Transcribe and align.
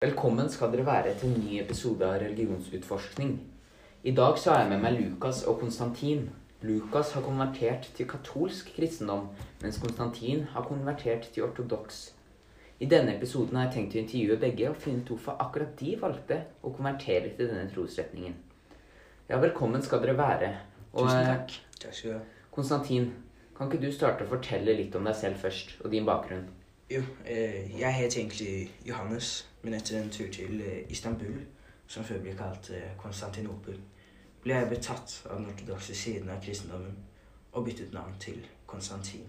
Velkommen 0.00 0.46
skal 0.48 0.70
dere 0.72 0.86
være 0.86 1.10
til 1.20 1.28
en 1.28 1.42
ny 1.44 1.58
episode 1.60 2.06
av 2.08 2.22
Religionsutforskning. 2.22 3.34
I 4.08 4.12
dag 4.16 4.38
så 4.40 4.54
har 4.54 4.62
jeg 4.62 4.70
med 4.70 4.80
meg 4.80 4.94
Lukas 4.96 5.42
og 5.44 5.58
Konstantin. 5.60 6.22
Lukas 6.64 7.10
har 7.12 7.20
konvertert 7.20 7.90
til 7.98 8.06
katolsk 8.08 8.70
kristendom, 8.78 9.26
mens 9.60 9.76
Konstantin 9.82 10.46
har 10.54 10.64
konvertert 10.64 11.28
til 11.34 11.44
ortodoks. 11.44 11.98
I 12.80 12.88
denne 12.88 13.12
episoden 13.18 13.58
har 13.60 13.66
jeg 13.66 13.74
tenkt 13.74 13.98
å 13.98 14.00
intervjue 14.00 14.38
begge 14.46 14.70
og 14.70 14.78
finne 14.80 15.04
ut 15.04 15.12
hvorfor 15.12 15.36
akkurat 15.44 15.76
de 15.82 15.92
valgte 16.00 16.38
å 16.64 16.72
konvertere 16.78 17.34
til 17.34 17.52
denne 17.52 17.68
trosretningen. 17.74 18.38
Ja, 19.28 19.36
velkommen 19.36 19.84
skal 19.84 20.00
dere 20.00 20.16
være. 20.16 20.50
Og, 20.94 21.10
Tusen 21.10 21.20
eh, 21.20 21.28
takk. 21.28 22.24
Konstantin, 22.56 23.12
kan 23.52 23.68
ikke 23.68 23.84
du 23.84 23.92
starte 23.92 24.24
å 24.24 24.32
fortelle 24.32 24.80
litt 24.80 24.96
om 24.96 25.04
deg 25.04 25.20
selv 25.20 25.44
først, 25.44 25.76
og 25.84 25.92
din 25.92 26.08
bakgrunn? 26.08 26.48
Jo, 26.90 27.02
eh, 27.26 27.80
jeg 27.80 27.94
het 27.94 28.16
egentlig 28.16 28.74
Johannes, 28.88 29.48
men 29.62 29.74
etter 29.74 30.02
en 30.02 30.10
tur 30.10 30.32
til 30.32 30.60
eh, 30.60 30.90
Istanbul, 30.90 31.36
som 31.86 32.04
før 32.04 32.18
ble 32.18 32.32
kalt 32.34 32.70
eh, 32.74 32.96
Konstantinopel, 32.98 33.78
ble 34.42 34.56
jeg 34.56 34.70
betatt 34.72 35.14
av 35.30 35.38
den 35.38 35.46
ortodokse 35.52 35.94
siden 35.94 36.32
av 36.34 36.42
kristendommen 36.42 36.98
og 37.52 37.64
byttet 37.64 37.94
navn 37.94 38.18
til 38.18 38.42
Konstantin. 38.66 39.28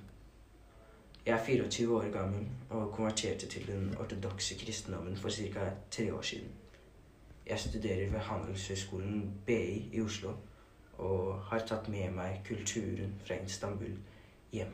Jeg 1.26 1.38
er 1.38 1.46
24 1.46 1.96
år 2.00 2.10
gammel 2.12 2.48
og 2.70 2.92
konverterte 2.96 3.48
til 3.48 3.68
den 3.68 3.96
ortodokse 4.00 4.58
kristendommen 4.58 5.18
for 5.18 5.30
ca. 5.30 5.70
tre 5.92 6.14
år 6.14 6.22
siden. 6.22 6.50
Jeg 7.46 7.60
studerer 7.60 8.10
ved 8.10 8.20
Handelshøyskolen 8.20 9.34
BI 9.46 9.90
i 9.94 10.02
Oslo 10.02 10.34
og 10.98 11.44
har 11.44 11.62
tatt 11.68 11.90
med 11.90 12.10
meg 12.12 12.42
kulturen 12.48 13.20
fra 13.26 13.38
Istanbul 13.46 14.00
hjem. 14.52 14.74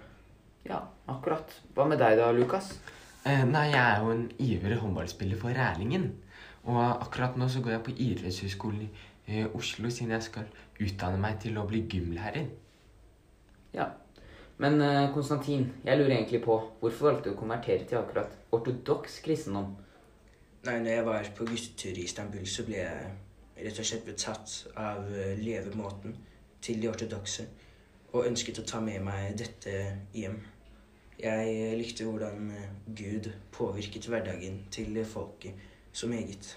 Ja, 0.66 0.82
akkurat. 1.08 1.54
Hva 1.76 1.86
med 1.88 2.02
deg 2.02 2.18
da, 2.20 2.32
Lukas? 2.36 2.72
Eh, 3.28 3.44
nei, 3.48 3.68
jeg 3.74 3.84
er 3.84 4.02
jo 4.04 4.14
en 4.16 4.26
ivrig 4.40 4.80
håndballspiller 4.82 5.40
for 5.40 5.56
Rælingen. 5.56 6.10
Og 6.68 6.82
akkurat 6.82 7.38
nå 7.38 7.48
så 7.52 7.62
går 7.64 7.78
jeg 7.78 7.84
på 7.86 7.96
idrettshøyskolen 8.08 8.88
i 8.88 8.90
eh, 9.42 9.56
Oslo 9.56 9.90
siden 9.92 10.12
jeg 10.16 10.26
skal 10.26 10.50
utdanne 10.84 11.20
meg 11.22 11.40
til 11.44 11.58
å 11.60 11.66
bli 11.68 11.86
gymlærer. 11.92 12.50
Ja. 13.76 13.92
Men 14.58 14.82
eh, 14.82 15.12
Konstantin, 15.14 15.70
jeg 15.86 16.00
lurer 16.00 16.18
egentlig 16.18 16.42
på 16.44 16.58
hvorfor 16.82 17.12
valgte 17.12 17.30
du 17.30 17.36
å 17.36 17.40
konvertere 17.40 17.86
til 17.86 18.00
akkurat 18.00 18.34
ortodoks 18.56 19.20
kristendom? 19.26 19.76
Nei, 20.66 20.80
når 20.82 20.92
jeg 20.92 21.06
var 21.06 21.32
på 21.38 21.46
guttetur 21.48 22.00
i 22.00 22.06
Istanbul, 22.08 22.48
så 22.50 22.66
ble 22.68 22.80
jeg 22.82 23.12
rett 23.58 23.80
og 23.80 23.88
slett 23.90 24.08
betatt 24.08 24.56
av 24.76 25.06
eh, 25.14 25.38
levemåten 25.40 26.16
til 26.64 26.82
de 26.82 26.90
ortodokse, 26.90 27.46
og 28.14 28.28
ønsket 28.28 28.62
å 28.62 28.68
ta 28.68 28.80
med 28.84 29.02
meg 29.06 29.36
dette 29.40 29.74
hjem. 30.16 30.38
Jeg 31.18 31.50
eh, 31.50 31.74
likte 31.80 32.06
hvordan 32.06 32.52
eh, 32.54 32.70
Gud 32.98 33.32
påvirket 33.56 34.06
hverdagen 34.08 34.62
til 34.72 35.00
folket 35.06 35.58
så 35.92 36.08
meget. 36.08 36.52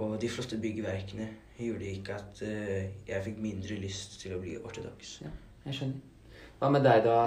Og 0.00 0.16
de 0.20 0.30
flotte 0.32 0.56
byggverkene 0.60 1.28
gjorde 1.60 1.90
ikke 1.92 2.16
at 2.16 2.42
eh, 2.46 2.88
jeg 3.08 3.24
fikk 3.26 3.38
mindre 3.44 3.76
lyst 3.82 4.16
til 4.22 4.36
å 4.36 4.40
bli 4.40 4.56
ortodoks. 4.58 5.18
Jeg 5.66 5.76
skjønner. 5.76 6.00
Hva 6.60 6.70
med 6.72 6.84
deg 6.84 7.04
da, 7.04 7.18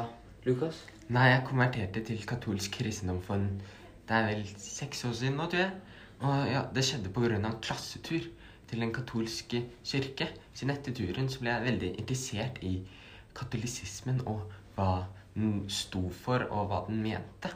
Lukas? 0.45 0.83
Nei, 1.13 1.29
jeg 1.31 1.45
konverterte 1.47 2.03
til 2.05 2.25
katolsk 2.27 2.79
kristendom 2.79 3.21
for 3.25 3.37
en, 3.37 3.61
det 4.09 4.17
er 4.17 4.27
vel 4.31 4.43
seks 4.57 5.05
år 5.07 5.13
siden 5.19 5.37
nå, 5.37 5.47
tror 5.51 5.63
jeg. 5.63 5.73
Og 6.23 6.49
ja, 6.49 6.65
det 6.73 6.85
skjedde 6.87 7.11
av 7.13 7.33
en 7.37 7.61
klassetur 7.61 8.25
til 8.69 8.81
den 8.81 8.93
katolske 8.95 9.63
kirke. 9.85 10.29
Så 10.53 10.69
etter 10.71 10.95
turen 10.95 11.29
så 11.29 11.41
ble 11.41 11.53
jeg 11.53 11.67
veldig 11.67 11.89
interessert 12.01 12.61
i 12.65 12.77
katolisismen 13.35 14.21
og 14.27 14.41
hva 14.75 15.05
den 15.35 15.63
sto 15.69 16.09
for, 16.09 16.45
og 16.51 16.67
hva 16.69 16.83
den 16.87 17.01
mente. 17.03 17.49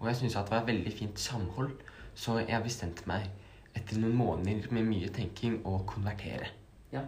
Og 0.00 0.08
jeg 0.08 0.16
syntes 0.16 0.36
at 0.36 0.48
det 0.48 0.56
var 0.56 0.62
et 0.64 0.72
veldig 0.72 0.92
fint 0.92 1.18
samhold, 1.20 1.70
så 2.14 2.38
jeg 2.42 2.62
bestemte 2.62 3.06
meg 3.08 3.30
etter 3.74 3.98
noen 3.98 4.16
måneder 4.18 4.68
med 4.74 4.86
mye 4.86 5.08
tenking 5.14 5.60
å 5.66 5.78
konvertere. 5.88 6.50
Ja. 6.92 7.02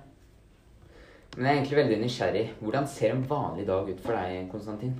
Men 1.37 1.45
jeg 1.47 1.51
er 1.53 1.59
egentlig 1.61 1.77
veldig 1.83 1.99
nysgjerrig. 2.01 2.47
Hvordan 2.61 2.89
ser 2.89 3.13
en 3.13 3.27
vanlig 3.29 3.67
dag 3.69 3.91
ut 3.91 4.01
for 4.01 4.17
deg, 4.17 4.49
Konstantin? 4.51 4.95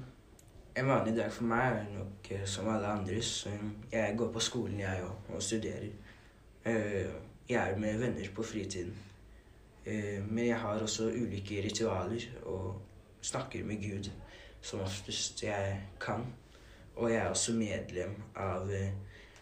En 0.77 0.91
vanlig 0.91 1.15
dag 1.17 1.31
for 1.33 1.49
meg 1.49 1.79
er 1.79 1.87
nok 1.95 2.29
eh, 2.37 2.43
som 2.45 2.69
alle 2.69 2.91
andres. 2.93 3.31
Jeg 3.93 4.17
går 4.21 4.29
på 4.35 4.43
skolen, 4.45 4.83
jeg 4.83 5.07
òg, 5.07 5.31
og 5.35 5.43
studerer. 5.43 5.89
Eh, 6.67 7.15
Jeg 7.49 7.71
er 7.71 7.77
med 7.79 7.99
venner 8.01 8.29
på 8.35 8.43
fritiden. 8.43 8.93
Eh, 9.87 10.19
Men 10.29 10.47
jeg 10.47 10.57
har 10.59 10.81
også 10.83 11.05
ulike 11.15 11.63
ritualer 11.65 12.25
og 12.45 12.81
snakker 13.27 13.65
med 13.67 13.83
Gud 13.83 14.11
som 14.63 14.83
oftest 14.85 15.43
jeg 15.45 15.77
kan. 16.01 16.25
Og 16.97 17.11
jeg 17.11 17.21
er 17.21 17.29
også 17.31 17.55
medlem 17.57 18.15
av 18.41 18.71
eh, 18.73 18.95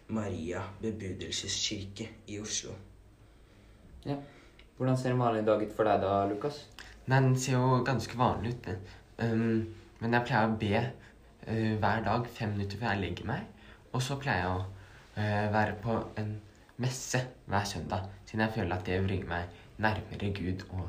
Maria 0.09 0.63
bebudelseskirke 0.83 2.09
i 2.27 2.41
Oslo. 2.43 2.75
Hvordan 4.77 4.97
ser 4.99 5.15
en 5.15 5.23
vanlig 5.23 5.47
dag 5.47 5.63
ut 5.63 5.73
for 5.77 5.89
deg 5.89 6.03
da, 6.03 6.15
Lukas? 6.29 6.65
Nei, 7.07 7.21
den 7.21 7.37
ser 7.39 7.61
jo 7.61 7.79
ganske 7.87 8.19
vanlig 8.19 8.57
ut. 8.57 8.69
Um, 9.23 9.61
men 10.01 10.17
jeg 10.17 10.27
pleier 10.27 10.51
å 10.51 10.57
be 10.61 10.73
uh, 10.81 11.75
hver 11.79 12.03
dag 12.09 12.27
fem 12.35 12.57
minutter 12.57 12.81
før 12.81 12.91
jeg 12.91 13.05
legger 13.05 13.29
meg. 13.31 13.47
Og 13.93 14.03
så 14.03 14.19
pleier 14.21 14.43
jeg 14.43 14.51
å 14.51 14.65
uh, 14.65 15.47
være 15.55 15.79
på 15.85 15.97
en 16.21 16.35
messe 16.83 17.21
hver 17.47 17.69
søndag, 17.71 18.09
siden 18.27 18.43
jeg 18.43 18.55
føler 18.57 18.77
at 18.77 18.89
det 18.89 18.99
bringer 19.07 19.31
meg 19.31 19.63
nærmere 19.85 20.33
Gud. 20.35 20.67
Og 20.75 20.89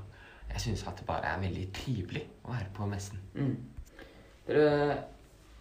jeg 0.56 0.64
syns 0.64 0.86
at 0.88 1.02
det 1.02 1.08
bare 1.08 1.34
er 1.34 1.42
veldig 1.42 1.66
trivelig 1.76 2.22
å 2.46 2.54
være 2.54 2.70
på 2.76 2.88
messen. 2.88 3.20
Mm. 3.36 3.56
Dere 4.48 4.70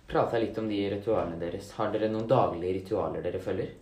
prata 0.06 0.38
litt 0.38 0.58
om 0.60 0.68
de 0.70 0.78
ritualene 0.92 1.40
deres. 1.40 1.72
Har 1.74 1.90
dere 1.90 2.10
noen 2.12 2.28
daglige 2.30 2.78
ritualer 2.78 3.24
dere 3.24 3.40
følger? 3.42 3.72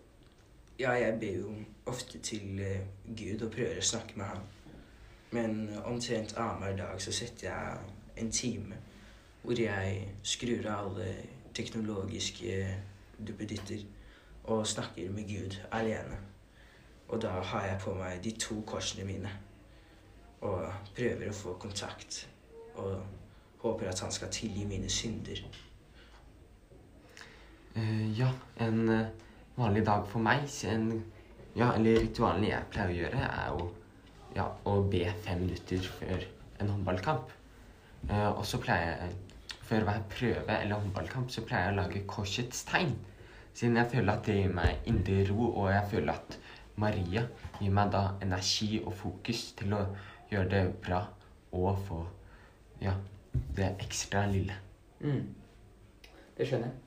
Ja, 0.81 0.95
jeg 0.97 1.19
ber 1.21 1.37
jo 1.43 1.53
ofte 1.93 2.19
til 2.25 2.63
eh, 2.65 2.87
Gud 3.05 3.45
og 3.45 3.53
prøver 3.53 3.83
å 3.83 3.85
snakke 3.85 4.17
med 4.17 4.31
ham. 4.31 4.49
Men 5.37 5.61
omtrent 5.85 6.33
annenhver 6.37 6.79
dag 6.81 7.05
så 7.05 7.13
setter 7.13 7.51
jeg 7.51 8.23
en 8.23 8.33
time 8.33 8.81
hvor 9.43 9.59
jeg 9.59 10.09
skrur 10.23 10.67
av 10.71 10.87
alle 10.87 11.13
teknologiske 11.53 12.57
duppeditter 13.19 13.85
og 14.49 14.67
snakker 14.67 15.13
med 15.13 15.29
Gud 15.29 15.61
alene. 15.75 16.21
Og 17.09 17.21
da 17.23 17.41
har 17.53 17.67
jeg 17.67 17.81
på 17.85 17.95
meg 18.01 18.23
de 18.25 18.33
to 18.41 18.63
korsene 18.67 19.05
mine 19.05 19.33
og 20.43 20.95
prøver 20.97 21.31
å 21.31 21.37
få 21.37 21.57
kontakt. 21.63 22.25
Og 22.81 23.63
håper 23.63 23.91
at 23.91 24.01
han 24.03 24.15
skal 24.15 24.33
tilgi 24.35 24.65
mine 24.67 24.91
synder. 24.91 25.43
Uh, 27.77 28.19
ja, 28.19 28.29
en 28.61 28.89
eh, 28.93 29.13
vanlig 29.57 29.85
dag 29.87 30.03
for 30.11 30.21
meg, 30.21 30.45
en, 30.69 30.91
ja, 31.57 31.71
eller 31.71 32.03
ritualene 32.03 32.51
jeg 32.51 32.69
pleier 32.73 32.91
å 32.91 32.97
gjøre, 32.99 33.29
er 33.29 33.47
jo 33.55 33.69
ja, 34.37 34.49
å 34.69 34.75
be 34.93 35.07
fem 35.25 35.47
minutter 35.47 35.87
før 36.01 36.27
en 36.61 36.73
håndballkamp. 36.75 37.33
Uh, 38.11 38.33
og 38.35 38.45
så 38.49 38.61
pleier 38.61 38.99
jeg, 39.07 39.17
før 39.63 39.87
hver 39.89 40.05
prøve 40.11 40.59
eller 40.59 40.83
håndballkamp, 40.83 41.31
så 41.33 41.47
pleier 41.47 41.71
jeg 41.71 41.77
å 41.77 41.81
lage 41.81 42.05
korsets 42.11 42.67
tegn. 42.69 42.93
Siden 43.55 43.79
jeg 43.79 43.93
føler 43.95 44.13
at 44.17 44.27
det 44.27 44.37
gir 44.41 44.53
meg 44.53 44.89
indre 44.91 45.23
ro, 45.31 45.53
og 45.63 45.71
jeg 45.73 45.89
føler 45.95 46.13
at 46.17 46.39
Maria 46.83 47.25
gir 47.61 47.73
meg 47.73 47.93
da 47.93 48.03
energi 48.25 48.81
og 48.83 48.95
fokus 48.97 49.53
til 49.59 49.77
å 49.77 49.83
gjøre 50.33 50.51
det 50.51 50.63
bra 50.85 51.03
og 51.53 51.79
få 51.87 52.01
ja, 52.83 52.95
det 53.57 53.75
ekstra 53.85 54.25
lille. 54.31 54.57
Mm. 55.01 55.27
Det 56.37 56.49
skjønner 56.49 56.71
jeg. 56.71 56.79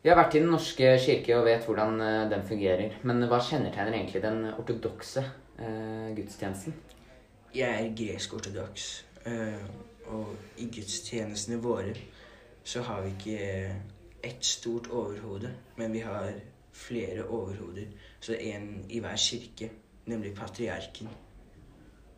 Jeg 0.00 0.14
har 0.14 0.16
vært 0.16 0.34
i 0.38 0.40
Den 0.40 0.52
norske 0.54 0.90
kirke 1.04 1.36
og 1.36 1.44
vet 1.44 1.66
hvordan 1.68 2.00
eh, 2.00 2.30
den 2.30 2.44
fungerer. 2.48 2.94
Men 3.04 3.26
hva 3.28 3.40
kjennetegner 3.44 3.98
egentlig 3.98 4.22
den 4.24 4.46
ortodokse 4.54 5.24
eh, 5.60 6.08
gudstjenesten? 6.16 6.76
Jeg 7.52 7.68
er 7.68 7.90
gresk-ortodoks, 7.98 8.86
eh, 9.26 9.64
og 10.08 10.30
i 10.62 10.68
gudstjenestene 10.72 11.58
våre 11.60 11.96
så 12.64 12.84
har 12.86 13.02
vi 13.02 13.10
ikke 13.16 13.74
ett 14.24 14.44
stort 14.44 14.88
overhode, 14.92 15.50
men 15.76 15.92
vi 15.92 16.04
har 16.04 16.30
flere 16.72 17.24
overhoder. 17.26 17.90
Så 18.20 18.36
en 18.38 18.84
i 18.88 19.00
hver 19.00 19.16
kirke, 19.16 19.70
nemlig 20.06 20.34
patriarken. 20.38 21.08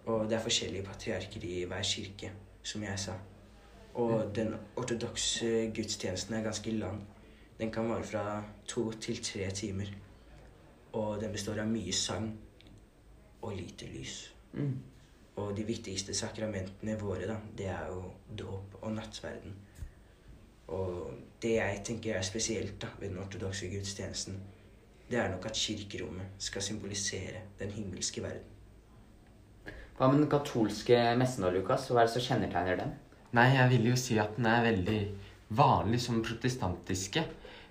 Og 0.06 0.28
det 0.30 0.36
er 0.36 0.42
forskjellige 0.42 0.84
patriarker 0.84 1.44
i 1.46 1.64
hver 1.64 1.82
kirke, 1.82 2.32
som 2.62 2.82
jeg 2.82 2.98
sa. 2.98 3.12
Og 3.94 4.30
den 4.34 4.54
ortodokse 4.76 5.70
gudstjenesten 5.74 6.34
er 6.34 6.42
ganske 6.42 6.70
lang. 6.70 7.02
Den 7.58 7.70
kan 7.72 7.88
vare 7.88 8.04
fra 8.04 8.42
to 8.66 8.90
til 8.92 9.24
tre 9.24 9.50
timer. 9.50 9.92
Og 10.92 11.20
den 11.20 11.32
består 11.32 11.60
av 11.62 11.68
mye 11.68 11.92
sang 11.92 12.32
og 13.42 13.52
lite 13.56 13.86
lys. 13.86 14.34
Mm. 14.52 14.78
Og 15.36 15.56
de 15.56 15.64
viktigste 15.64 16.14
sakramentene 16.14 16.96
våre, 17.00 17.26
da, 17.28 17.36
det 17.58 17.68
er 17.72 17.86
jo 17.88 18.02
dåp 18.38 18.74
og 18.82 18.92
nattverden. 18.92 19.54
Og 20.72 21.12
det 21.42 21.54
jeg 21.56 21.80
tenker 21.84 22.16
er 22.16 22.26
spesielt 22.26 22.80
da, 22.82 22.90
ved 22.98 23.08
den 23.08 23.18
ortodokse 23.18 23.68
gudstjenesten, 23.72 24.40
det 25.10 25.18
er 25.18 25.30
nok 25.30 25.46
at 25.46 25.56
kirkerommet 25.56 26.26
skal 26.38 26.62
symbolisere 26.62 27.44
den 27.58 27.70
himmelske 27.70 28.22
verden. 28.22 28.51
Hva 30.02 30.08
med 30.10 30.18
den 30.18 30.30
katolske 30.32 30.96
messen 31.14 31.44
da, 31.44 31.50
Lukas? 31.54 31.84
Hva 31.86 32.00
er 32.02 32.08
det 32.08 32.12
som 32.16 32.22
kjennetegner 32.24 32.74
den? 32.80 32.88
Nei, 33.38 33.44
jeg 33.54 33.70
vil 33.70 33.84
jo 33.92 33.98
si 34.00 34.16
at 34.18 34.32
den 34.34 34.48
er 34.50 34.64
veldig 34.64 34.96
vanlig 35.54 36.00
som 36.02 36.16
protestantiske, 36.26 37.22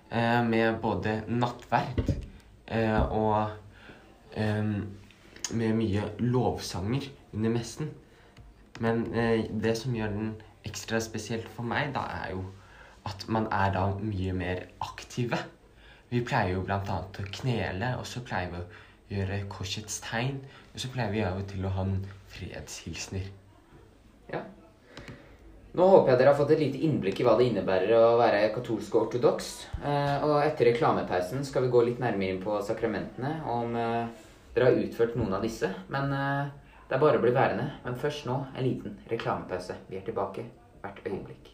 eh, 0.08 0.38
med 0.46 0.78
både 0.80 1.12
nattverd 1.28 2.08
eh, 2.72 3.02
og 3.12 3.52
eh, 4.32 4.70
med 5.60 5.76
mye 5.76 6.06
lovsanger 6.24 7.10
under 7.34 7.52
messen. 7.52 7.90
Men 8.80 9.04
det 9.12 9.74
som 9.82 9.92
gjør 9.92 10.16
den 10.16 10.32
ekstra 10.64 11.02
spesielt 11.04 11.52
for 11.52 11.68
meg, 11.68 11.92
da 11.92 12.06
er 12.22 12.32
jo 12.32 12.46
at 13.12 13.28
man 13.28 13.50
er 13.52 13.76
da 13.76 13.84
mye 14.00 14.32
mer 14.32 14.64
aktive. 14.80 15.36
Vi 16.08 16.24
pleier 16.24 16.56
jo 16.56 16.64
blant 16.64 16.88
annet 16.88 17.20
å 17.20 17.28
knele, 17.42 17.92
og 18.00 18.08
så 18.08 18.24
pleier 18.24 18.56
vi 18.56 18.64
å 18.64 18.66
gjøre 19.18 19.42
korsets 19.52 20.00
tegn. 20.08 20.40
Og 20.72 20.80
så 20.80 20.88
pleier 20.96 21.12
vi 21.12 21.24
av 21.28 21.44
og 21.44 21.48
til 21.52 21.68
å 21.68 21.76
ha 21.76 21.84
en 21.84 22.00
fredshilsener. 22.32 23.30
Ja. 24.32 24.42
Nå 25.72 25.86
håper 25.88 26.12
jeg 26.12 26.20
dere 26.20 26.32
har 26.34 26.36
fått 26.36 26.50
et 26.52 26.60
lite 26.60 26.82
innblikk 26.84 27.22
i 27.22 27.24
hva 27.24 27.32
det 27.38 27.46
innebærer 27.48 27.94
å 27.96 28.18
være 28.20 28.42
katolsk 28.52 28.92
og 28.92 29.06
ortodoks. 29.06 29.52
Eh, 29.80 30.24
og 30.26 30.34
etter 30.42 30.68
reklamepausen 30.68 31.46
skal 31.48 31.64
vi 31.64 31.72
gå 31.72 31.84
litt 31.86 32.02
nærmere 32.02 32.34
inn 32.34 32.42
på 32.42 32.58
sakramentene, 32.66 33.38
om 33.48 33.72
eh, 33.80 34.10
dere 34.52 34.68
har 34.68 34.82
utført 34.82 35.16
noen 35.16 35.32
av 35.38 35.46
disse. 35.46 35.72
Men 35.92 36.12
eh, 36.12 36.52
det 36.90 36.98
er 36.98 37.00
bare 37.00 37.16
å 37.16 37.24
bli 37.24 37.32
værende. 37.32 37.70
Men 37.86 37.96
først 37.96 38.28
nå 38.28 38.36
en 38.52 38.68
liten 38.68 39.00
reklamepause. 39.08 39.78
Vi 39.88 39.96
er 39.96 40.04
tilbake 40.04 40.44
hvert 40.84 41.00
øyeblikk. 41.08 41.52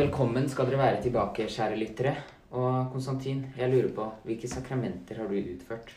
Velkommen 0.00 0.48
skal 0.48 0.70
dere 0.70 0.80
være 0.80 1.02
tilbake, 1.04 1.52
kjære 1.52 1.76
lyttere. 1.76 2.16
Og 2.50 2.90
Konstantin, 2.92 3.44
jeg 3.56 3.70
lurer 3.70 3.92
på, 3.94 4.04
hvilke 4.26 4.48
sakramenter 4.50 5.16
har 5.20 5.28
du 5.30 5.34
utført? 5.38 5.92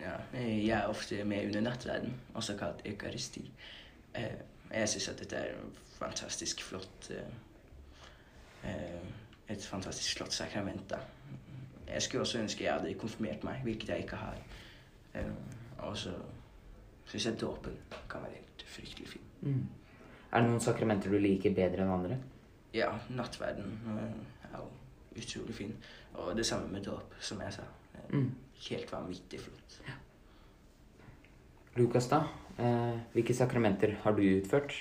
Ja, 0.00 0.14
eh, 0.34 0.66
jeg 0.66 0.76
er 0.78 0.86
ofte 0.92 1.24
med 1.24 1.46
under 1.48 1.60
nattverden, 1.70 2.12
også 2.34 2.56
kalt 2.60 2.84
eukaristi. 2.86 3.50
Eh, 4.14 4.34
Jeg 4.70 4.88
syns 4.88 5.08
at 5.08 5.18
dette 5.22 5.36
er 5.36 5.54
fantastisk 5.96 6.60
flott 6.62 7.10
eh, 8.64 9.06
Et 9.48 9.64
fantastisk 9.64 10.18
flott 10.18 10.32
sakrament. 10.32 10.90
da. 10.90 10.98
Jeg 11.88 12.02
skulle 12.02 12.20
også 12.22 12.38
ønske 12.42 12.64
jeg 12.64 12.72
hadde 12.74 12.94
konfirmert 12.94 13.44
meg, 13.44 13.62
hvilket 13.64 13.88
jeg 13.88 13.98
ikke 13.98 14.16
har. 14.16 14.36
Og 15.78 15.96
så 15.96 16.10
syns 17.06 17.26
jeg 17.26 17.40
dåpen 17.40 17.72
kan 18.10 18.20
være 18.22 18.34
helt 18.34 18.64
fryktelig 18.66 19.08
fin. 19.08 19.22
Mm. 19.40 19.68
Er 20.32 20.40
det 20.40 20.50
noen 20.50 20.60
sakramenter 20.60 21.10
du 21.10 21.18
liker 21.18 21.54
bedre 21.56 21.82
enn 21.86 21.94
andre? 21.94 22.18
Ja, 22.74 22.90
nattverden 23.08 23.78
er 24.52 24.58
jo 24.58 24.66
utrolig 25.22 25.54
fin. 25.54 25.74
Og 26.18 26.34
det 26.36 26.46
samme 26.46 26.70
med 26.72 26.84
dåp, 26.86 27.14
som 27.20 27.40
jeg 27.44 27.52
sa. 27.60 27.62
Eh, 27.94 28.04
Mm. 28.12 28.30
Helt 28.70 28.92
vanvittig 28.92 29.40
flott. 29.40 29.80
Lukas, 31.76 32.08
da? 32.10 32.24
Eh, 32.58 32.96
hvilke 33.14 33.34
sakramenter 33.34 33.92
har 34.02 34.16
du 34.16 34.22
utført? 34.22 34.72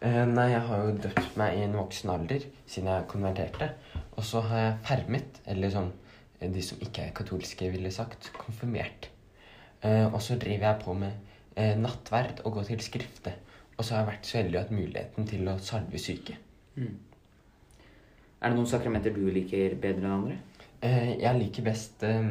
Eh, 0.00 0.24
nei, 0.26 0.48
jeg 0.50 0.60
har 0.66 0.82
jo 0.84 0.96
døpt 0.96 1.36
meg 1.38 1.56
i 1.56 1.62
en 1.64 1.76
voksen 1.78 2.10
alder 2.10 2.42
siden 2.66 2.90
jeg 2.90 3.06
konverterte. 3.08 3.70
Og 4.16 4.24
så 4.24 4.42
har 4.48 4.58
jeg 4.64 4.78
fermet, 4.88 5.40
eller 5.46 5.70
sånn 5.70 5.92
eh, 6.40 6.50
de 6.52 6.62
som 6.62 6.80
ikke 6.82 7.06
er 7.06 7.14
katolske 7.16 7.70
ville 7.72 7.92
sagt, 7.94 8.32
konfirmert. 8.36 9.08
Eh, 9.82 10.06
og 10.10 10.18
så 10.24 10.38
driver 10.40 10.72
jeg 10.72 10.82
på 10.82 10.94
med 10.98 11.12
eh, 11.54 11.76
nattverd 11.78 12.42
og 12.44 12.58
går 12.58 12.70
til 12.72 12.82
skrifte. 12.84 13.36
Og 13.76 13.84
så 13.84 13.94
har 13.94 14.02
jeg 14.02 14.10
vært 14.14 14.28
så 14.28 14.38
heldig 14.40 14.56
å 14.56 14.60
ha 14.60 14.66
hatt 14.66 14.76
muligheten 14.76 15.28
til 15.28 15.48
å 15.52 15.58
salve 15.62 16.00
syke. 16.00 16.36
Mm. 16.76 16.96
Er 18.46 18.52
det 18.52 18.60
noen 18.60 18.68
sakramenter 18.70 19.10
du 19.10 19.24
liker 19.34 19.72
bedre 19.82 20.04
enn 20.06 20.12
andre? 20.14 20.34
Eh, 20.86 21.16
jeg 21.18 21.34
liker 21.34 21.64
best 21.66 22.04
eh, 22.06 22.28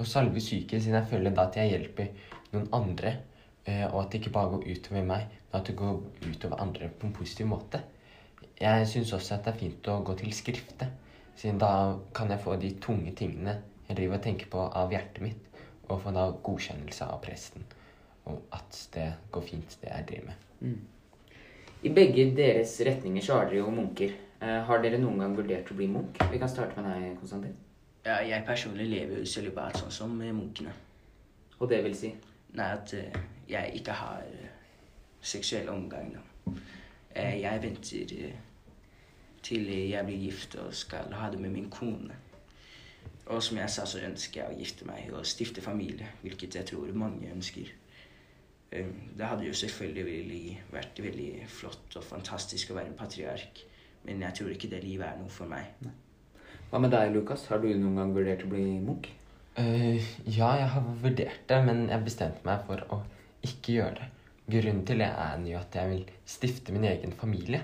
å 0.00 0.04
salve 0.08 0.40
syke, 0.40 0.78
siden 0.80 0.96
jeg 0.96 1.08
føler 1.10 1.34
da 1.36 1.42
at 1.44 1.58
jeg 1.60 1.74
hjelper 1.74 2.06
noen 2.54 2.70
andre. 2.78 3.10
Eh, 3.68 3.82
og 3.90 3.98
at 4.00 4.14
det 4.14 4.22
ikke 4.22 4.32
bare 4.32 4.54
går 4.54 4.62
utover 4.64 5.02
meg, 5.04 5.26
men 5.50 5.58
at 5.58 5.68
det 5.68 5.74
går 5.76 5.98
utover 6.24 6.62
andre 6.64 6.88
på 6.88 7.04
en 7.04 7.12
positiv 7.18 7.50
måte. 7.50 7.82
Jeg 8.56 8.86
syns 8.88 9.12
også 9.12 9.34
at 9.36 9.44
det 9.44 9.52
er 9.52 9.58
fint 9.60 9.90
å 9.92 9.98
gå 10.08 10.14
til 10.16 10.32
skrifte, 10.32 10.88
siden 11.36 11.60
da 11.60 11.72
kan 12.16 12.32
jeg 12.32 12.40
få 12.46 12.56
de 12.62 12.70
tunge 12.80 13.12
tingene 13.18 13.58
jeg 13.90 13.98
driver 13.98 14.16
og 14.16 14.24
tenker 14.24 14.48
på 14.54 14.62
av 14.80 14.94
hjertet 14.96 15.20
mitt, 15.26 15.60
og 15.90 16.00
få 16.00 16.14
da 16.16 16.30
godkjennelse 16.48 17.10
av 17.12 17.20
presten. 17.26 17.68
Og 18.24 18.40
at 18.56 18.80
det 18.96 19.10
går 19.36 19.44
fint, 19.50 19.76
det 19.82 19.92
jeg 19.92 20.08
driver 20.14 20.30
med. 20.30 20.48
Mm. 20.64 21.36
I 21.84 21.92
begge 22.00 22.24
deres 22.40 22.72
retninger 22.88 23.28
så 23.28 23.36
har 23.36 23.52
dere 23.52 23.60
jo 23.60 23.76
munker. 23.76 24.16
Eh, 24.38 24.60
har 24.66 24.78
dere 24.82 25.00
noen 25.02 25.18
gang 25.18 25.32
vurdert 25.34 25.70
å 25.72 25.74
bli 25.74 25.88
munk? 25.90 26.20
Vi 26.30 26.38
kan 26.38 26.50
starte 26.50 26.78
med 26.78 26.86
deg, 26.86 27.16
Konstantin. 27.18 27.56
Ja, 28.04 28.20
jeg 28.22 28.44
personlig 28.46 28.86
lever 28.86 29.18
jo 29.18 29.26
sølibat, 29.26 29.80
sånn 29.80 29.94
som 29.94 30.12
eh, 30.22 30.30
munkene. 30.34 30.74
Og 31.58 31.66
det 31.72 31.80
vil 31.82 31.96
si? 31.98 32.12
Nei, 32.54 32.68
at 32.76 32.92
eh, 32.94 33.16
jeg 33.50 33.80
ikke 33.80 33.96
har 33.98 34.28
seksuell 35.18 35.66
omgang, 35.72 36.14
da. 36.14 36.54
Jeg 37.18 37.62
venter 37.64 38.12
til 39.42 39.64
jeg 39.72 40.04
blir 40.06 40.20
gift 40.22 40.54
og 40.60 40.70
skal 40.76 41.10
ha 41.18 41.32
det 41.32 41.40
med 41.42 41.50
min 41.50 41.66
kone. 41.72 42.14
Og 43.26 43.42
som 43.42 43.58
jeg 43.58 43.72
sa, 43.74 43.86
så 43.90 44.04
ønsker 44.06 44.44
jeg 44.44 44.52
å 44.54 44.58
gifte 44.60 44.86
meg 44.86 45.10
og 45.10 45.26
stifte 45.26 45.64
familie, 45.64 46.06
hvilket 46.22 46.60
jeg 46.60 46.68
tror 46.70 46.92
mange 46.94 47.32
ønsker. 47.32 47.72
Det 48.70 49.24
hadde 49.24 49.48
jo 49.48 49.56
selvfølgelig 49.56 50.60
vært 50.70 51.02
veldig 51.02 51.32
flott 51.50 51.98
og 51.98 52.06
fantastisk 52.06 52.70
å 52.70 52.78
være 52.78 52.92
en 52.92 53.00
patriark, 53.00 53.64
men 54.08 54.24
jeg 54.24 54.40
tror 54.40 54.52
ikke 54.54 54.70
det 54.72 54.82
livet 54.84 55.06
er 55.06 55.16
noe 55.20 55.32
for 55.32 55.50
meg. 55.50 55.70
Hva 56.68 56.80
med 56.82 56.92
deg, 56.92 57.12
Lukas? 57.14 57.46
Har 57.52 57.60
du 57.62 57.68
noen 57.70 57.96
gang 58.00 58.12
vurdert 58.16 58.44
å 58.44 58.50
bli 58.50 58.64
munk? 58.84 59.10
Uh, 59.58 59.98
ja, 60.24 60.52
jeg 60.60 60.68
har 60.74 60.90
vurdert 61.02 61.44
det, 61.50 61.58
men 61.66 61.88
jeg 61.90 62.06
bestemte 62.06 62.46
meg 62.46 62.64
for 62.68 62.84
å 62.94 63.02
ikke 63.46 63.78
gjøre 63.78 63.96
det. 64.00 64.08
Grunnen 64.48 64.84
til 64.88 65.02
det 65.02 65.08
er 65.12 65.42
jo 65.44 65.58
at 65.60 65.74
jeg 65.76 65.90
vil 65.92 66.04
stifte 66.24 66.72
min 66.72 66.86
egen 66.88 67.12
familie. 67.12 67.60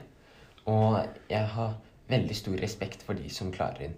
Og 0.69 0.99
jeg 1.31 1.49
har 1.55 1.79
veldig 2.11 2.37
stor 2.37 2.61
respekt 2.61 3.05
for 3.07 3.17
de 3.17 3.31
som 3.33 3.53
klarer 3.53 3.95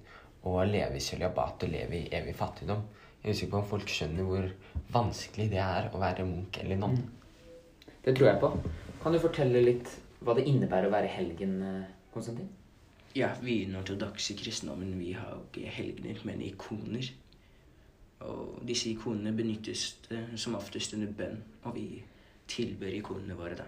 å 0.46 0.60
leve 0.66 0.99
i 0.99 1.02
sølibat 1.02 1.66
og 1.66 1.72
leve 1.72 1.99
i 1.99 2.08
evig 2.14 2.37
fattigdom. 2.38 2.84
Jeg 3.22 3.32
er 3.32 3.34
usikker 3.34 3.54
på 3.56 3.62
om 3.62 3.70
folk 3.72 3.90
skjønner 3.90 4.28
hvor 4.28 4.50
vanskelig 4.94 5.49
det 5.50 5.62
er 5.62 5.88
å 5.90 6.02
være 6.02 6.26
munk 6.28 6.60
eller 6.62 6.78
nonne. 6.78 7.06
Det 8.04 8.14
tror 8.14 8.28
jeg 8.31 8.42
på. 8.42 8.52
Kan 9.02 9.14
du 9.14 9.22
fortelle 9.22 9.64
litt 9.66 9.90
hva 10.22 10.37
det 10.38 10.46
innebærer 10.46 10.87
å 10.87 10.94
være 10.94 11.10
helgen, 11.10 11.56
eh, 11.66 11.95
Konstantin? 12.16 12.48
Ja, 13.16 13.30
vi 13.42 13.54
i 13.60 13.64
den 13.64 13.76
ortodokse 13.76 14.34
kristendommen 14.36 14.98
vi 14.98 15.12
har 15.12 15.34
jo 15.34 15.42
ikke 15.44 15.68
helgener, 15.68 16.20
men 16.24 16.42
ikoner. 16.42 17.12
Og 18.24 18.62
disse 18.68 18.88
ikonene 18.90 19.32
benyttes 19.36 19.98
eh, 20.10 20.32
som 20.36 20.56
oftest 20.56 20.94
under 20.96 21.12
bønn, 21.12 21.42
og 21.62 21.74
vi 21.76 22.02
tilber 22.48 22.92
ikonene 22.96 23.36
våre 23.36 23.58
da. 23.58 23.66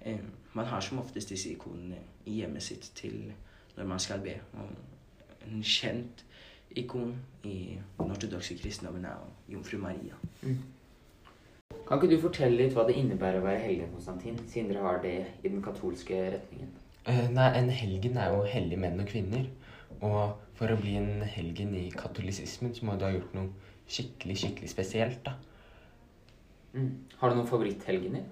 Eh, 0.00 0.24
man 0.52 0.66
har 0.66 0.80
som 0.80 1.02
oftest 1.04 1.28
disse 1.28 1.52
ikonene 1.52 2.00
i 2.24 2.38
hjemmet 2.40 2.64
sitt 2.64 2.90
til 2.96 3.32
når 3.76 3.88
man 3.88 4.00
skal 4.00 4.24
be. 4.24 4.38
Og 4.56 5.48
en 5.48 5.62
kjent 5.62 6.24
ikon 6.76 7.16
i 7.44 7.56
den 7.98 8.14
ortodokse 8.16 8.56
kristendommen 8.56 9.04
er 9.04 9.18
jo 9.20 9.56
Jomfru 9.56 9.78
Maria. 9.78 10.16
Kan 11.88 11.98
ikke 11.98 12.14
du 12.14 12.20
fortelle 12.20 12.56
litt 12.56 12.72
hva 12.76 12.86
det 12.88 12.96
innebærer 12.96 13.40
å 13.42 13.44
være 13.44 13.64
helgen, 13.66 13.92
Konstantin, 13.92 14.40
siden 14.48 14.72
dere 14.72 14.86
har 14.86 15.02
det 15.04 15.18
i 15.42 15.48
den 15.50 15.60
katolske 15.64 16.20
retningen? 16.38 16.72
Eh, 17.04 17.28
nei, 17.34 17.48
en 17.58 17.70
helgen 17.74 18.18
er 18.20 18.30
jo 18.30 18.44
hellige 18.46 18.78
menn 18.78 19.00
og 19.02 19.08
kvinner. 19.10 19.48
Og 20.02 20.36
for 20.58 20.70
å 20.70 20.78
bli 20.78 20.94
en 20.98 21.24
helgen 21.26 21.74
i 21.78 21.88
katolisismen, 21.94 22.74
så 22.76 22.86
må 22.86 22.94
du 22.98 23.06
ha 23.06 23.12
gjort 23.14 23.34
noe 23.34 23.50
skikkelig, 23.90 24.36
skikkelig 24.42 24.70
spesielt, 24.70 25.24
da. 25.26 25.34
Mm. 26.72 26.92
Har 27.20 27.30
du 27.30 27.36
noen 27.36 27.50
favoritthelgener? 27.50 28.22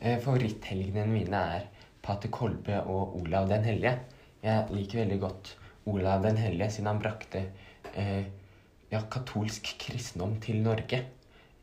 Eh, 0.00 0.18
Favoritthelgenene 0.22 1.10
mine 1.12 1.40
er 1.56 1.64
pater 2.04 2.30
Kolbe 2.32 2.78
og 2.88 3.16
Olav 3.20 3.48
den 3.50 3.64
hellige. 3.66 3.96
Jeg 4.44 4.68
liker 4.72 5.02
veldig 5.02 5.18
godt 5.20 5.54
Olav 5.90 6.22
den 6.24 6.38
hellige, 6.40 6.70
siden 6.76 6.92
han 6.92 7.02
brakte 7.02 7.42
eh, 7.94 8.28
ja, 8.92 9.02
katolsk 9.12 9.74
kristendom 9.80 10.38
til 10.44 10.62
Norge. 10.64 11.02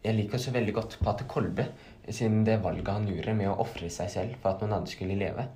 Jeg 0.03 0.17
liker 0.17 0.37
også 0.37 0.53
veldig 0.53 0.75
godt 0.75 0.99
pater 1.01 1.25
Kolbe, 1.29 1.69
siden 2.09 2.43
det 2.47 2.59
valget 2.63 2.93
han 2.93 3.07
gjorde 3.09 3.33
med 3.37 3.49
å 3.51 3.57
ofre 3.63 3.89
seg 3.91 4.11
selv 4.13 4.37
for 4.41 4.53
at 4.53 4.61
noen 4.63 4.77
andre 4.77 4.93
skulle 4.93 5.17
leve. 5.19 5.47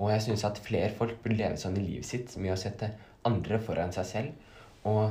Og 0.00 0.08
jeg 0.14 0.24
syns 0.24 0.46
at 0.48 0.60
flere 0.64 0.92
folk 0.96 1.18
burde 1.22 1.36
leve 1.36 1.58
sånn 1.60 1.76
i 1.76 1.84
livet 1.84 2.08
sitt, 2.08 2.32
med 2.40 2.54
å 2.54 2.60
sette 2.60 2.88
andre 3.28 3.60
foran 3.60 3.92
seg 3.92 4.08
selv. 4.08 4.54
Og 4.88 5.02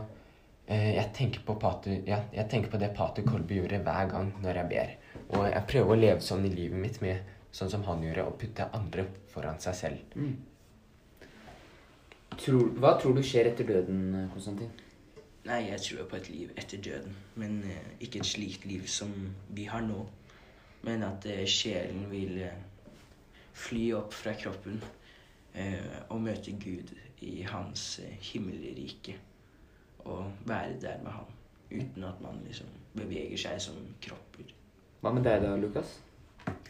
eh, 0.65 0.95
jeg, 0.95 1.07
tenker 1.17 1.45
på 1.45 1.55
Patu, 1.61 1.91
ja, 2.09 2.23
jeg 2.33 2.49
tenker 2.49 2.73
på 2.73 2.81
det 2.81 2.91
Patu 2.97 3.21
Kolbe 3.27 3.59
gjorde 3.59 3.83
hver 3.85 4.09
gang 4.09 4.31
når 4.41 4.63
jeg 4.63 4.71
ber. 4.73 4.95
Og 5.37 5.45
jeg 5.45 5.65
prøver 5.69 5.93
å 5.93 5.99
leve 5.99 6.25
sånn 6.25 6.47
i 6.49 6.53
livet 6.53 6.81
mitt, 6.81 7.01
med 7.05 7.35
sånn 7.53 7.69
som 7.69 7.85
han 7.85 8.01
gjorde, 8.05 8.25
og 8.25 8.37
putte 8.41 8.69
andre 8.77 9.05
foran 9.29 9.61
seg 9.61 9.77
selv. 9.77 10.17
Mm. 10.17 10.37
Tror, 12.39 12.69
hva 12.79 12.95
tror 12.97 13.17
du 13.17 13.23
skjer 13.25 13.49
etter 13.51 13.67
døden, 13.67 14.29
Konstantin? 14.33 14.71
Nei, 15.49 15.63
jeg 15.69 15.81
tror 15.81 16.07
på 16.09 16.17
et 16.19 16.29
liv 16.29 16.49
etter 16.59 16.81
døden, 16.83 17.13
men 17.39 17.61
eh, 17.65 17.93
ikke 18.05 18.21
et 18.21 18.27
slikt 18.29 18.65
liv 18.69 18.85
som 18.91 19.11
vi 19.55 19.65
har 19.69 19.81
nå. 19.85 20.03
Men 20.85 21.03
at 21.07 21.25
eh, 21.29 21.45
sjelen 21.49 22.05
vil 22.11 22.37
eh, 22.45 22.59
fly 23.59 23.89
opp 23.97 24.15
fra 24.15 24.33
kroppen 24.39 24.79
eh, 25.53 25.99
og 26.09 26.21
møte 26.23 26.55
Gud 26.61 26.93
i 27.25 27.41
hans 27.47 27.99
eh, 28.03 28.15
himmelrike. 28.31 29.17
Og 30.07 30.29
være 30.47 30.79
der 30.81 31.01
med 31.03 31.11
han, 31.11 31.33
uten 31.71 32.05
at 32.07 32.21
man 32.23 32.39
liksom 32.47 32.69
beveger 32.95 33.39
seg 33.39 33.59
som 33.63 33.79
kropper. 34.03 34.53
Hva 35.03 35.13
med 35.15 35.27
deg 35.27 35.43
da, 35.43 35.55
Lukas? 35.59 35.97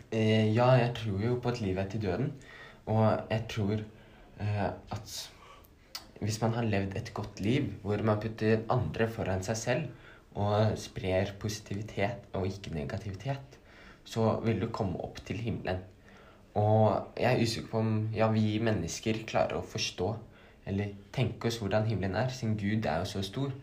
Eh, 0.09 0.49
ja, 0.53 0.71
jeg 0.79 0.93
tror 0.97 1.21
jo 1.23 1.37
på 1.41 1.53
et 1.53 1.61
liv 1.63 1.79
etter 1.81 2.01
døden. 2.01 2.33
Og 2.89 3.05
jeg 3.29 3.45
tror 3.51 3.75
eh, 3.77 4.65
at 4.69 5.17
hvis 6.19 6.39
man 6.41 6.55
har 6.57 6.67
levd 6.67 6.97
et 6.99 7.13
godt 7.15 7.39
liv 7.39 7.69
hvor 7.83 8.01
man 8.03 8.19
putter 8.19 8.65
andre 8.73 9.07
foran 9.07 9.45
seg 9.45 9.59
selv 9.59 10.39
og 10.39 10.75
sprer 10.79 11.31
positivitet 11.39 12.27
og 12.37 12.47
ikke 12.49 12.73
negativitet, 12.75 13.55
så 14.03 14.35
vil 14.43 14.59
du 14.61 14.67
komme 14.73 14.99
opp 15.05 15.21
til 15.25 15.39
himmelen. 15.41 15.81
Og 16.57 17.19
jeg 17.19 17.29
er 17.29 17.41
usikker 17.43 17.69
på 17.71 17.81
om 17.83 17.91
ja, 18.15 18.29
vi 18.33 18.57
mennesker 18.63 19.21
klarer 19.29 19.59
å 19.59 19.65
forstå 19.65 20.09
eller 20.69 20.93
tenke 21.15 21.49
oss 21.49 21.57
hvordan 21.61 21.87
himmelen 21.89 22.17
er, 22.19 22.31
siden 22.33 22.57
Gud 22.59 22.85
er 22.85 23.01
jo 23.01 23.09
så 23.09 23.23
stor. 23.25 23.53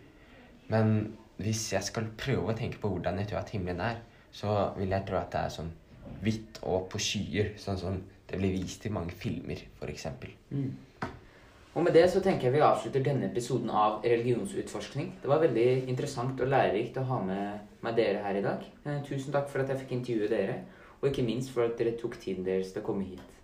Men 0.73 1.16
hvis 1.38 1.69
jeg 1.75 1.87
skal 1.87 2.09
prøve 2.19 2.52
å 2.52 2.57
tenke 2.59 2.81
på 2.83 2.90
hvordan 2.90 3.21
jeg 3.21 3.31
tror 3.31 3.43
at 3.43 3.52
himmelen 3.55 3.83
er, 3.85 4.00
så 4.35 4.73
vil 4.76 4.95
jeg 4.95 5.07
tro 5.09 5.19
at 5.21 5.31
det 5.33 5.43
er 5.43 5.55
sånn 5.55 5.71
hvitt 6.23 6.61
og 6.66 6.88
på 6.90 7.00
skyer, 7.02 7.52
sånn 7.61 7.78
som 7.81 8.00
det 8.26 8.40
blir 8.40 8.57
vist 8.57 8.87
i 8.87 8.93
mange 8.93 9.14
filmer, 9.14 9.61
f.eks. 9.78 10.07
Mm. 10.50 10.73
Og 11.76 11.85
med 11.85 11.93
det 11.93 12.07
så 12.09 12.23
tenker 12.25 12.49
jeg 12.49 12.57
vi 12.57 12.64
avslutter 12.64 13.05
denne 13.05 13.28
episoden 13.28 13.69
av 13.69 14.00
religionsutforskning. 14.05 15.11
Det 15.23 15.28
var 15.28 15.43
veldig 15.43 15.69
interessant 15.93 16.40
og 16.40 16.49
lærerikt 16.49 16.97
å 16.99 17.05
ha 17.11 17.19
med, 17.23 17.66
meg 17.85 17.99
dere 17.99 18.23
her 18.25 18.38
i 18.38 18.45
dag. 18.47 18.64
Eh, 18.87 19.02
tusen 19.07 19.35
takk 19.35 19.50
for 19.52 19.62
at 19.62 19.71
jeg 19.71 19.83
fikk 19.83 19.93
intervjue 19.99 20.31
dere, 20.33 20.57
og 21.00 21.08
ikke 21.08 21.26
minst 21.26 21.52
for 21.54 21.66
at 21.66 21.78
dere 21.78 21.96
tok 22.00 22.18
tiden 22.20 22.46
deres 22.46 22.72
til 22.72 22.82
å 22.82 22.86
komme 22.86 23.04
hit. 23.08 23.36